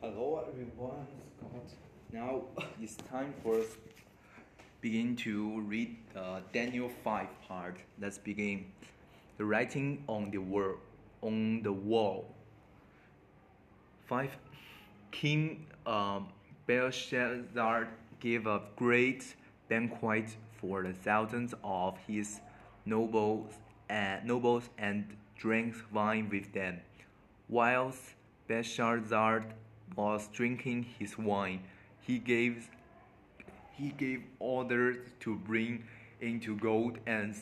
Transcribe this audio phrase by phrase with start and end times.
[0.00, 1.72] Hello everyone, Scott.
[2.12, 2.42] Now
[2.80, 3.66] it's time for us
[4.80, 7.78] begin to read uh, Daniel 5 part.
[8.00, 8.66] Let's begin.
[9.38, 10.76] The writing on the wall
[11.20, 12.32] on the wall.
[14.06, 14.36] Five
[15.10, 16.28] King um,
[16.68, 17.88] Belshazzar
[18.20, 19.34] gave a great
[19.68, 22.40] banquet for the thousands of his
[22.86, 23.50] nobles
[23.88, 26.78] and nobles and drank wine with them.
[27.48, 28.14] Whilst
[28.46, 29.42] Belshazzar
[29.96, 31.60] was drinking his wine,
[32.00, 32.68] he gave
[33.72, 35.84] he gave orders to bring
[36.20, 37.34] into gold and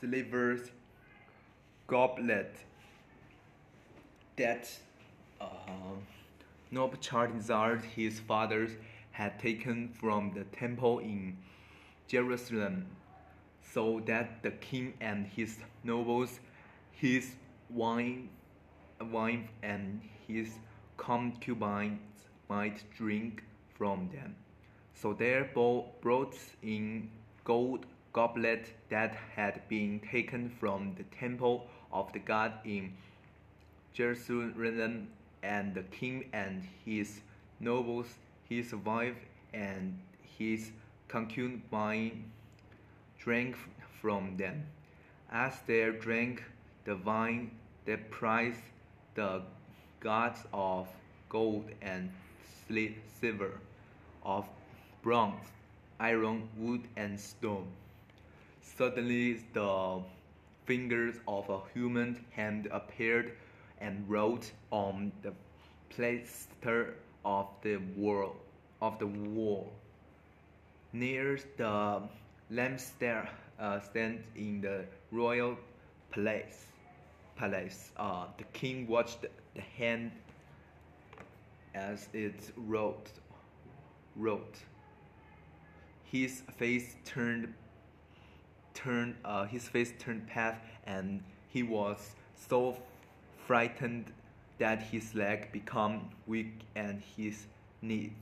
[0.00, 0.58] silver
[1.86, 2.54] goblet
[4.36, 4.70] that
[5.40, 5.46] uh,
[6.70, 8.70] Nebuchadnezzar his fathers
[9.12, 11.36] had taken from the temple in
[12.08, 12.86] Jerusalem,
[13.72, 16.40] so that the king and his nobles,
[16.92, 17.36] his
[17.70, 18.28] wine,
[19.00, 20.50] wife and his
[20.96, 22.00] concubines
[22.48, 23.42] might drink
[23.76, 24.36] from them.
[24.94, 27.10] So they brought in
[27.44, 32.92] gold goblet that had been taken from the temple of the god in
[33.92, 35.08] Jerusalem,
[35.42, 37.20] and the king and his
[37.60, 38.06] nobles,
[38.48, 39.16] his wife
[39.52, 39.98] and
[40.38, 40.70] his
[41.08, 42.24] concubine
[43.18, 43.56] drank
[44.00, 44.66] from them.
[45.30, 46.42] As they drank
[46.84, 47.50] the wine,
[47.84, 48.62] they praised
[49.14, 49.42] the
[50.04, 50.88] gods of
[51.28, 52.10] gold and
[53.20, 53.60] silver,
[54.24, 54.46] of
[55.02, 55.46] bronze,
[55.98, 57.66] iron, wood, and stone.
[58.62, 60.02] Suddenly, the
[60.66, 63.32] fingers of a human hand appeared
[63.80, 65.32] and wrote on the
[65.90, 66.94] plaster
[67.24, 68.36] of the wall
[68.82, 69.72] of the wall
[70.92, 72.02] near the
[72.50, 75.56] lampstand uh, stand in the royal
[76.10, 76.73] palace.
[77.36, 77.90] Palace.
[77.96, 80.12] Uh, the king watched the hand
[81.74, 83.10] as it wrote.
[84.16, 84.56] Wrote.
[86.04, 87.52] His face turned.
[88.74, 89.16] Turned.
[89.24, 92.14] Uh, his face turned pale, and he was
[92.48, 92.76] so
[93.46, 94.12] frightened
[94.58, 97.46] that his leg became weak and his
[97.82, 98.12] knees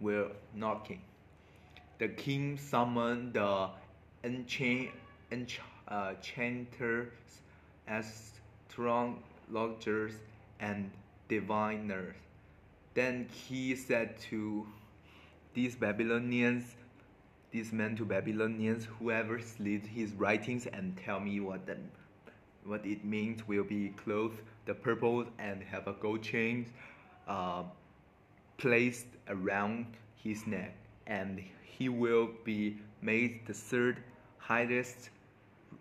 [0.00, 1.02] were knocking.
[1.98, 3.68] The king summoned the
[4.24, 4.90] enchant,
[5.30, 7.08] enchanters,
[8.80, 10.14] astrologers,
[10.60, 10.90] and
[11.28, 12.14] diviners.
[12.94, 14.66] Then he said to
[15.54, 16.64] these Babylonians,
[17.50, 21.76] these men to Babylonians, whoever reads his writings and tell me what the,
[22.64, 26.66] what it means will be clothed the purple and have a gold chain
[27.26, 27.62] uh,
[28.58, 29.86] placed around
[30.22, 30.74] his neck,
[31.06, 34.02] and he will be made the third
[34.38, 35.10] highest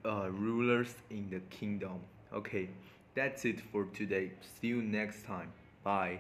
[0.06, 2.00] uh, rulers in the kingdom.
[2.34, 2.70] Okay,
[3.16, 4.32] that's it for today.
[4.62, 5.52] See you next time.
[5.84, 6.20] Bye.